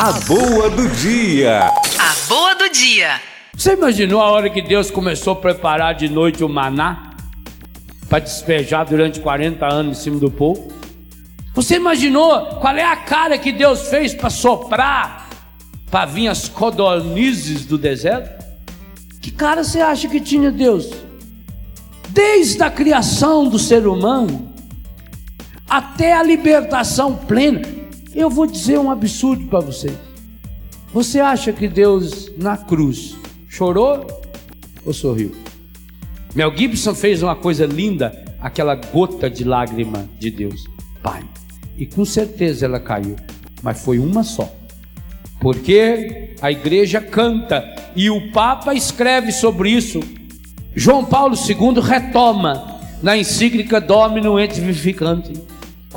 [0.00, 1.58] A boa do dia.
[1.98, 3.20] A boa do dia.
[3.52, 7.16] Você imaginou a hora que Deus começou a preparar de noite o maná
[8.08, 10.72] para despejar durante 40 anos em cima do povo?
[11.52, 15.30] Você imaginou qual é a cara que Deus fez para soprar
[15.90, 18.44] para vir as codornizes do deserto?
[19.20, 20.92] Que cara você acha que tinha Deus?
[22.10, 24.54] Desde a criação do ser humano
[25.68, 27.77] até a libertação plena.
[28.18, 29.96] Eu vou dizer um absurdo para vocês.
[30.92, 33.14] Você acha que Deus na cruz
[33.48, 34.04] chorou
[34.84, 35.36] ou sorriu?
[36.34, 40.64] Mel Gibson fez uma coisa linda, aquela gota de lágrima de Deus,
[41.00, 41.22] Pai.
[41.76, 43.14] E com certeza ela caiu,
[43.62, 44.52] mas foi uma só.
[45.40, 50.00] Porque a igreja canta e o Papa escreve sobre isso.
[50.74, 55.34] João Paulo II retoma na encíclica Domino et Vivificante,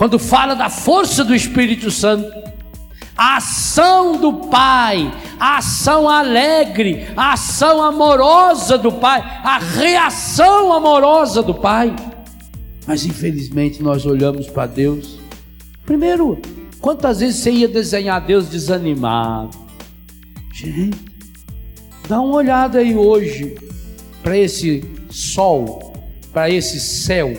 [0.02, 2.28] quando fala da força do Espírito Santo,
[3.16, 11.44] a ação do Pai, a ação alegre, a ação amorosa do Pai, a reação amorosa
[11.44, 11.96] do Pai.
[12.88, 15.20] Mas infelizmente nós olhamos para Deus.
[15.86, 16.42] Primeiro,
[16.80, 19.56] quantas vezes você ia desenhar Deus desanimado?
[20.52, 20.98] Gente,
[22.10, 23.54] dá uma olhada aí hoje
[24.24, 25.94] para esse sol,
[26.34, 27.32] para esse céu,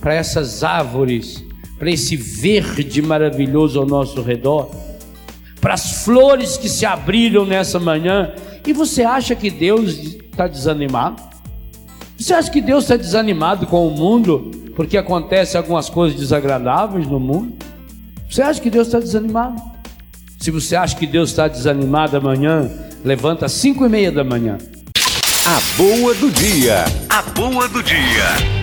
[0.00, 1.44] para essas árvores,
[1.78, 4.70] para esse verde maravilhoso ao nosso redor,
[5.60, 8.32] para as flores que se abriram nessa manhã.
[8.66, 11.22] E você acha que Deus está desanimado?
[12.18, 17.20] Você acha que Deus está desanimado com o mundo porque acontecem algumas coisas desagradáveis no
[17.20, 17.56] mundo?
[18.28, 19.60] Você acha que Deus está desanimado?
[20.38, 22.70] Se você acha que Deus está desanimado amanhã,
[23.04, 24.58] levanta às cinco e meia da manhã.
[25.46, 26.84] A boa do dia.
[27.08, 28.56] A boa do dia.